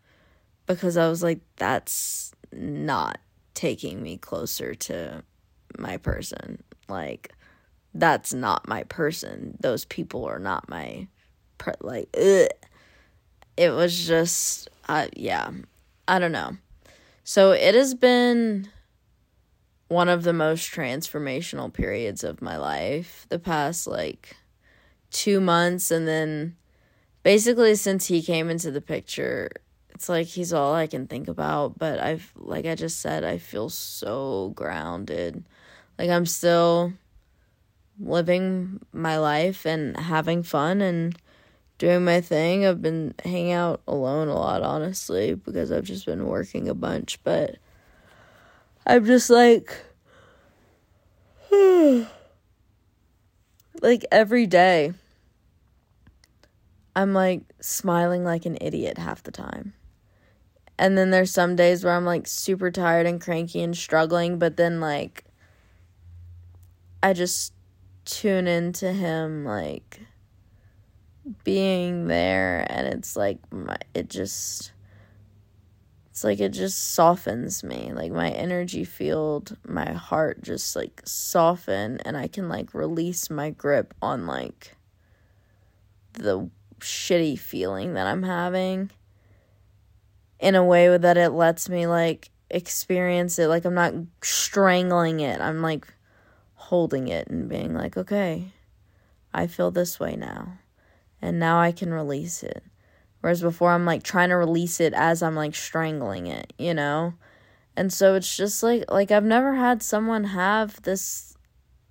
[0.67, 3.19] because I was like that's not
[3.55, 5.23] taking me closer to
[5.79, 6.63] my person.
[6.89, 7.33] Like
[7.95, 9.57] that's not my person.
[9.61, 11.09] Those people are not my
[11.59, 12.49] per- like ugh
[13.57, 15.51] it was just uh yeah
[16.09, 16.57] i don't know
[17.25, 18.69] so it has been
[19.89, 24.37] one of the most transformational periods of my life the past like
[25.13, 26.57] 2 months and then
[27.23, 29.51] basically since he came into the picture
[29.91, 33.39] it's like he's all I can think about but I've like I just said I
[33.39, 35.45] feel so grounded
[35.99, 36.93] like I'm still
[37.99, 41.17] living my life and having fun and
[41.79, 42.67] doing my thing.
[42.67, 47.19] I've been hanging out alone a lot, honestly, because I've just been working a bunch.
[47.25, 47.57] But
[48.87, 49.77] I'm just like,
[53.83, 54.95] like every day,
[56.95, 59.75] I'm like smiling like an idiot half the time.
[60.79, 64.57] And then there's some days where I'm like super tired and cranky and struggling, but
[64.57, 65.25] then like
[67.03, 67.53] I just
[68.05, 70.01] tune into him like
[71.45, 74.73] being there and it's like my, it just
[76.11, 81.99] it's like it just softens me like my energy field my heart just like soften
[82.05, 84.77] and i can like release my grip on like
[86.15, 86.51] the
[86.83, 88.91] shitty feeling that i'm having
[90.39, 95.41] in a way that it lets me like experience it like i'm not strangling it
[95.41, 95.87] i'm like
[96.55, 98.53] holding it and being like okay
[99.33, 100.59] i feel this way now
[101.23, 102.65] and now I can release it.
[103.21, 107.15] Whereas before I'm like trying to release it as I'm like strangling it, you know?
[107.77, 111.37] And so it's just like like I've never had someone have this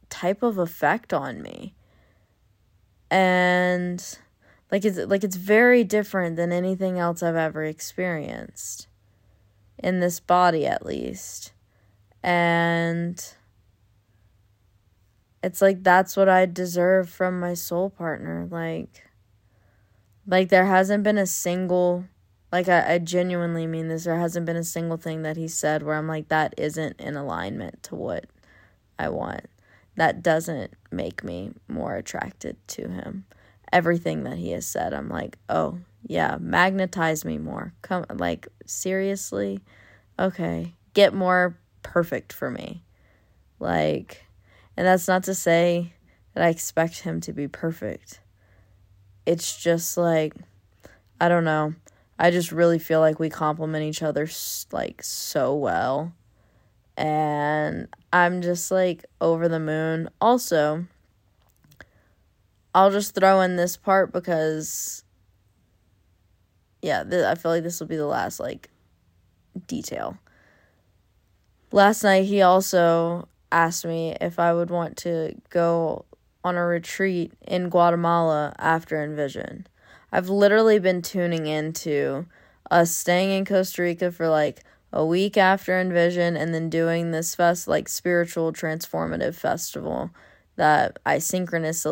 [0.10, 1.74] type of effect on me.
[3.10, 4.18] And
[4.72, 8.88] like it's like it's very different than anything else I've ever experienced
[9.78, 11.52] in this body at least.
[12.24, 13.24] And
[15.44, 18.48] it's like that's what I deserve from my soul partner.
[18.50, 19.04] Like
[20.26, 22.06] like there hasn't been a single
[22.52, 25.84] like I, I genuinely mean this, there hasn't been a single thing that he said
[25.84, 28.26] where I'm like, that isn't in alignment to what
[29.00, 29.48] I want.
[29.96, 33.26] That doesn't make me more attracted to him.
[33.72, 37.74] Everything that he has said, I'm like, oh yeah, magnetize me more.
[37.82, 39.62] Come like seriously?
[40.20, 40.74] Okay.
[40.94, 42.84] Get more perfect for me.
[43.60, 44.26] Like
[44.78, 45.94] and that's not to say
[46.34, 48.20] that I expect him to be perfect.
[49.26, 50.34] It's just like,
[51.20, 51.76] I don't know.
[52.18, 54.30] I just really feel like we complement each other
[54.72, 56.14] like so well.
[56.98, 60.10] And I'm just like over the moon.
[60.20, 60.86] Also,
[62.74, 65.04] I'll just throw in this part because
[66.82, 68.70] yeah, th- I feel like this will be the last like
[69.68, 70.18] detail.
[71.72, 76.06] Last night he also asked me if I would want to go
[76.44, 79.68] on a retreat in Guatemala after Envision.
[80.12, 82.26] I've literally been tuning into
[82.70, 87.36] us staying in Costa Rica for like a week after Envision and then doing this
[87.36, 90.10] fest like spiritual transformative festival
[90.56, 91.86] that I synchronous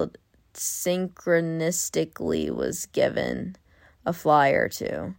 [0.59, 3.55] synchronistically was given
[4.05, 5.15] a flyer to.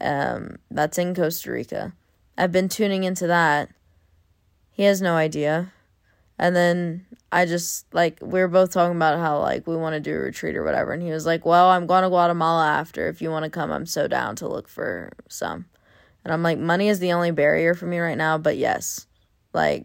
[0.00, 1.94] Um, that's in Costa Rica.
[2.36, 3.70] I've been tuning into that
[4.72, 5.72] he has no idea.
[6.38, 10.00] And then I just like we were both talking about how like we want to
[10.00, 13.08] do a retreat or whatever and he was like, "Well, I'm going to Guatemala after.
[13.08, 15.66] If you want to come, I'm so down to look for some."
[16.24, 19.06] And I'm like, "Money is the only barrier for me right now, but yes.
[19.52, 19.84] Like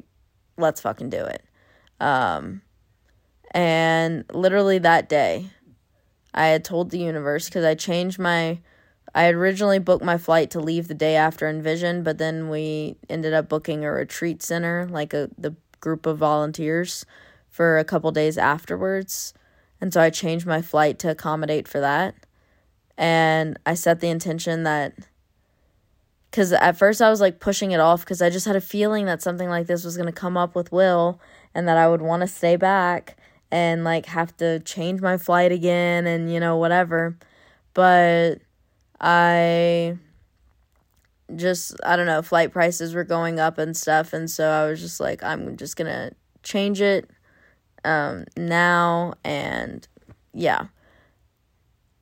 [0.58, 1.44] let's fucking do it."
[2.00, 2.62] Um
[3.52, 5.50] and literally that day
[6.34, 8.60] I had told the universe cuz I changed my
[9.16, 12.98] I had originally booked my flight to leave the day after Envision, but then we
[13.10, 17.06] ended up booking a retreat center, like a the group of volunteers,
[17.50, 19.34] for a couple days afterwards.
[19.82, 22.14] And so I changed my flight to accommodate for that.
[22.98, 24.94] And I set the intention that
[26.30, 29.06] because at first I was like pushing it off because I just had a feeling
[29.06, 31.20] that something like this was going to come up with Will
[31.56, 33.18] and that I would want to stay back
[33.52, 37.18] and like have to change my flight again and you know whatever.
[37.74, 38.40] But
[39.00, 39.98] I
[41.36, 44.82] just I don't know, flight prices were going up and stuff and so I was
[44.82, 46.12] just like I'm just to
[46.44, 47.10] change it
[47.86, 49.88] um now and
[50.34, 50.68] yeah.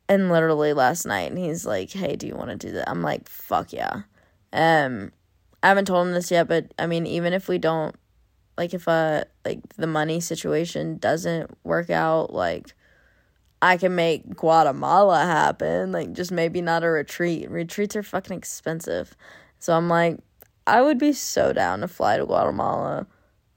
[0.08, 3.02] And literally last night and he's like, "Hey, do you want to do that?" I'm
[3.02, 4.04] like, "Fuck yeah."
[4.54, 5.12] Um
[5.64, 7.96] I haven't told him this yet, but I mean, even if we don't
[8.58, 12.74] like if uh like the money situation doesn't work out, like
[13.62, 15.91] I can make Guatemala happen.
[15.91, 17.49] Like, just maybe not a retreat.
[17.49, 19.16] Retreats are fucking expensive.
[19.58, 20.20] So I'm like,
[20.68, 23.08] I would be so down to fly to Guatemala.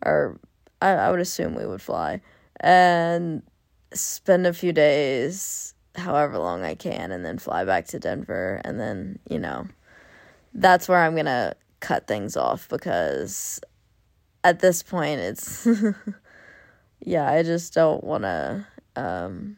[0.04, 0.40] Or
[0.80, 2.22] I, I would assume we would fly.
[2.60, 3.42] And
[3.92, 8.62] spend a few days, however long I can, and then fly back to Denver.
[8.64, 9.66] And then, you know,
[10.54, 13.60] that's where I'm going to cut things off because
[14.44, 15.66] at this point it's
[17.00, 18.66] yeah i just don't want to
[18.96, 19.56] um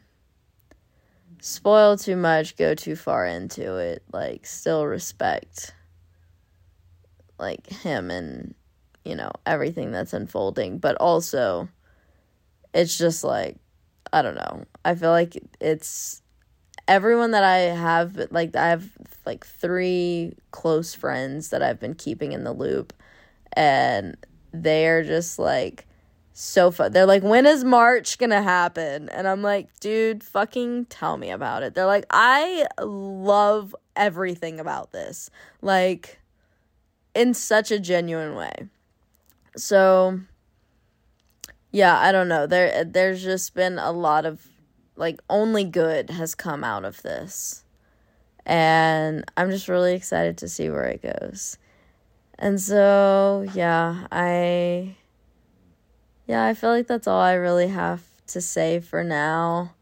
[1.41, 4.03] spoil too much, go too far into it.
[4.12, 5.74] Like, still respect,
[7.39, 8.55] like, him and,
[9.05, 10.78] you know, everything that's unfolding.
[10.78, 11.68] But also,
[12.74, 13.57] it's just like,
[14.12, 14.64] I don't know.
[14.85, 16.22] I feel like it's
[16.89, 18.89] everyone that I have, like, I have
[19.26, 22.93] like three close friends that I've been keeping in the loop.
[23.53, 24.16] And
[24.53, 25.86] they are just like,
[26.32, 26.92] so fun.
[26.92, 29.09] They're like, when is March gonna happen?
[29.11, 31.74] And I'm like, dude, fucking tell me about it.
[31.74, 35.30] They're like, I love everything about this.
[35.61, 36.20] Like,
[37.14, 38.68] in such a genuine way.
[39.57, 40.20] So,
[41.72, 42.46] yeah, I don't know.
[42.46, 44.46] There, there's just been a lot of,
[44.96, 47.64] like, only good has come out of this.
[48.46, 51.59] And I'm just really excited to see where it goes.
[52.41, 54.97] And so, yeah, I
[56.26, 59.74] yeah, I feel like that's all I really have to say for now.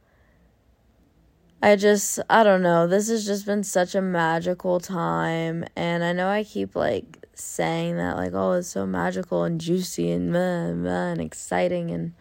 [1.63, 2.87] I just, I don't know.
[2.87, 5.67] This has just been such a magical time.
[5.77, 10.11] And I know I keep like saying that, like, oh, it's so magical and juicy
[10.11, 12.13] and, blah, blah, and exciting and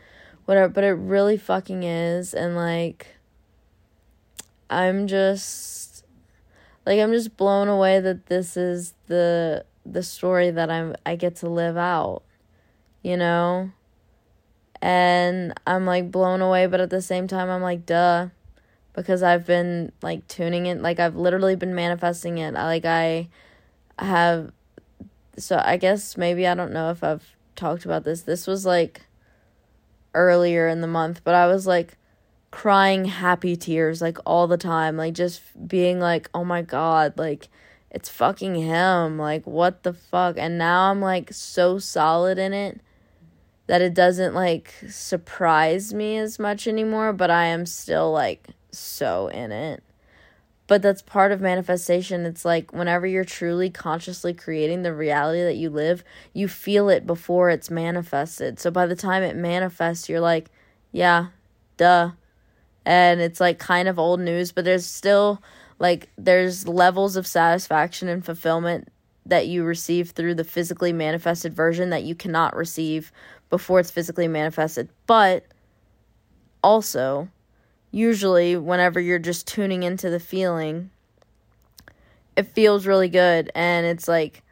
[0.45, 0.69] whatever.
[0.73, 2.33] But it really fucking is.
[2.33, 3.15] And like,
[4.69, 6.03] I'm just,
[6.85, 11.37] like I'm just blown away that this is the the story that I'm I get
[11.37, 12.23] to live out.
[13.01, 13.71] You know?
[14.81, 18.29] And I'm like blown away, but at the same time I'm like duh
[18.97, 22.55] because I've been like tuning it like I've literally been manifesting it.
[22.55, 23.29] I like I
[23.99, 24.51] have
[25.37, 28.23] so I guess maybe I don't know if I've talked about this.
[28.23, 29.01] This was like
[30.13, 31.95] earlier in the month, but I was like
[32.49, 37.49] crying happy tears like all the time, like just being like, "Oh my god, like
[37.91, 39.17] it's fucking him.
[39.17, 42.81] Like what the fuck?" And now I'm like so solid in it
[43.67, 49.27] that it doesn't like surprise me as much anymore, but I am still like so
[49.27, 49.83] in it
[50.67, 52.25] but that's part of manifestation.
[52.25, 57.07] It's like whenever you're truly consciously creating the reality that you live, you feel it
[57.07, 58.59] before it's manifested.
[58.59, 60.51] So by the time it manifests, you're like,
[60.91, 61.27] yeah,
[61.77, 62.11] duh.
[62.85, 65.41] And it's like kind of old news, but there's still
[65.79, 68.89] like there's levels of satisfaction and fulfillment
[69.25, 73.11] that you receive through the physically manifested version that you cannot receive
[73.49, 74.89] before it's physically manifested.
[75.05, 75.45] But
[76.63, 77.27] also,
[77.91, 80.89] usually whenever you're just tuning into the feeling
[82.35, 84.43] it feels really good and it's like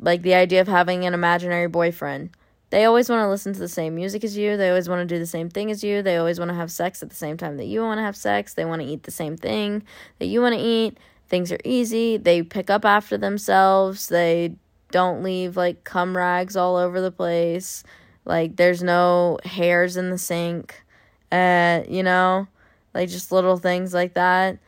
[0.00, 2.30] like the idea of having an imaginary boyfriend
[2.74, 5.14] they always want to listen to the same music as you they always want to
[5.14, 7.36] do the same thing as you they always want to have sex at the same
[7.36, 9.82] time that you want to have sex they want to eat the same thing
[10.18, 10.98] that you want to eat
[11.28, 14.54] things are easy they pick up after themselves they
[14.90, 17.84] don't leave like cum rags all over the place
[18.24, 20.82] like there's no hairs in the sink
[21.32, 22.46] uh you know
[22.94, 24.58] like just little things like that.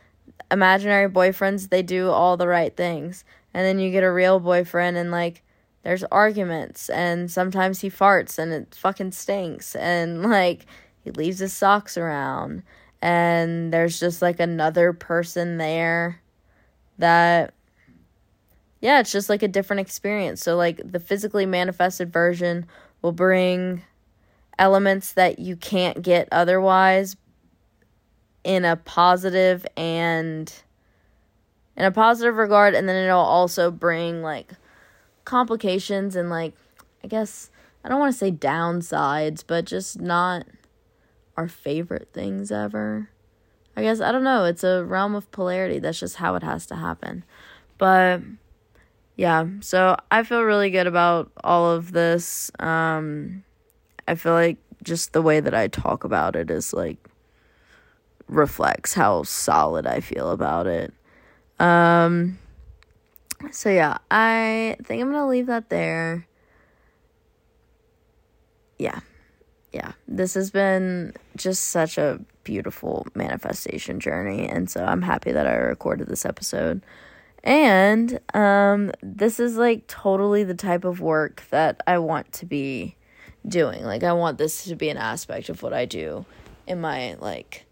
[0.51, 3.23] Imaginary boyfriends, they do all the right things.
[3.53, 5.41] And then you get a real boyfriend and like
[5.87, 10.65] there's arguments and sometimes he farts and it fucking stinks and like
[11.05, 12.61] he leaves his socks around
[13.01, 16.19] and there's just like another person there
[16.97, 17.53] that
[18.81, 20.41] yeah, it's just like a different experience.
[20.43, 22.65] So like the physically manifested version
[23.01, 23.81] will bring
[24.59, 27.15] elements that you can't get otherwise,
[28.43, 30.51] in a positive and
[31.77, 34.51] in a positive regard and then it'll also bring like
[35.27, 36.53] complications and like
[37.03, 37.51] I guess
[37.83, 40.47] I don't want to say downsides, but just not
[41.35, 43.09] our favorite things ever.
[43.75, 45.79] I guess I don't know, it's a realm of polarity.
[45.79, 47.25] That's just how it has to happen.
[47.77, 48.21] But
[49.17, 52.49] yeah, so I feel really good about all of this.
[52.59, 53.43] Um
[54.07, 56.97] I feel like just the way that I talk about it is like
[58.29, 60.93] reflects how solid I feel about it.
[61.59, 62.39] Um
[63.51, 66.27] so yeah, I think I'm going to leave that there.
[68.79, 68.99] Yeah.
[69.73, 69.93] Yeah.
[70.07, 75.55] This has been just such a beautiful manifestation journey and so I'm happy that I
[75.55, 76.81] recorded this episode.
[77.43, 82.95] And um this is like totally the type of work that I want to be
[83.45, 83.83] doing.
[83.83, 86.25] Like I want this to be an aspect of what I do
[86.67, 87.65] in my like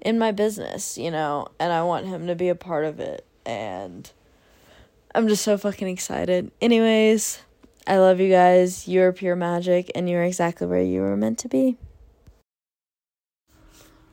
[0.00, 3.26] in my business, you know, and I want him to be a part of it.
[3.44, 4.10] And
[5.14, 6.50] I'm just so fucking excited.
[6.60, 7.40] Anyways,
[7.86, 8.86] I love you guys.
[8.86, 11.76] You're pure magic, and you're exactly where you were meant to be.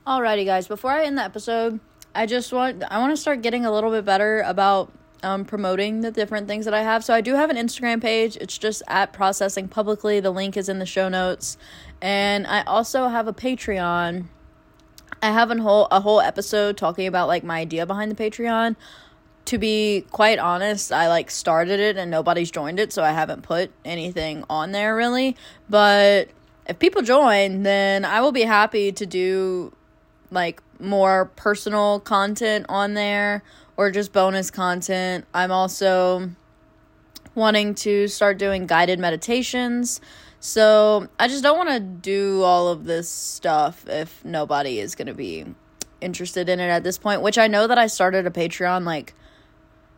[0.08, 0.68] Alrighty, guys.
[0.68, 1.80] Before I end the episode,
[2.14, 4.92] I just want I want to start getting a little bit better about
[5.24, 7.04] um, promoting the different things that I have.
[7.04, 8.38] So I do have an Instagram page.
[8.38, 10.20] It's just at processing publicly.
[10.20, 11.58] The link is in the show notes,
[12.02, 14.28] and I also have a Patreon
[15.26, 18.76] I have a whole a whole episode talking about like my idea behind the Patreon.
[19.46, 23.44] To be quite honest, I like started it and nobody's joined it, so I haven't
[23.44, 25.36] put anything on there really.
[25.70, 26.30] But
[26.66, 29.72] if people join, then I will be happy to do
[30.32, 33.44] like more personal content on there
[33.78, 35.26] or just bonus content.
[35.34, 36.32] I'm also
[37.36, 40.02] wanting to start doing guided meditations.
[40.40, 45.08] So I just don't want to do all of this stuff if nobody is going
[45.08, 45.46] to be
[46.02, 49.14] interested in it at this point, which I know that I started a Patreon like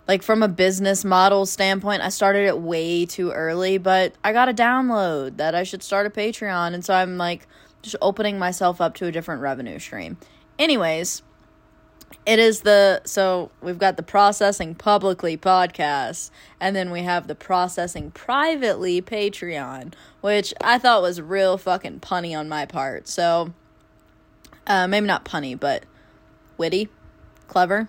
[0.07, 4.49] like from a business model standpoint, I started it way too early, but I got
[4.49, 7.47] a download that I should start a Patreon and so I'm like
[7.81, 10.17] just opening myself up to a different revenue stream.
[10.57, 11.21] Anyways,
[12.25, 17.35] it is the so we've got the processing publicly podcast and then we have the
[17.35, 23.53] processing privately patreon which i thought was real fucking punny on my part so
[24.67, 25.83] uh, maybe not punny but
[26.57, 26.89] witty
[27.47, 27.87] clever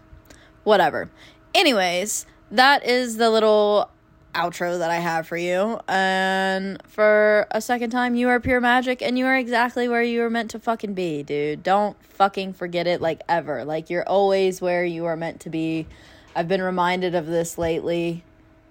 [0.65, 1.11] whatever
[1.59, 3.91] anyways that is the little
[4.35, 5.81] outro that I have for you.
[5.89, 10.21] And for a second time, you are pure magic and you are exactly where you
[10.21, 11.63] were meant to fucking be, dude.
[11.63, 13.65] Don't fucking forget it like ever.
[13.65, 15.87] Like you're always where you are meant to be.
[16.35, 18.23] I've been reminded of this lately,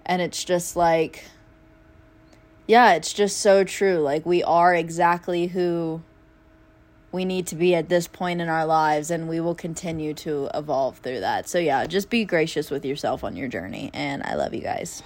[0.06, 1.24] and it's just like,
[2.66, 3.98] yeah, it's just so true.
[3.98, 6.02] Like, we are exactly who
[7.12, 10.48] we need to be at this point in our lives, and we will continue to
[10.54, 11.48] evolve through that.
[11.48, 15.02] So, yeah, just be gracious with yourself on your journey, and I love you guys.